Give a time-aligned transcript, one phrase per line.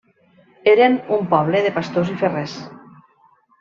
[0.71, 2.61] Eren un poble de pastors i ferrers.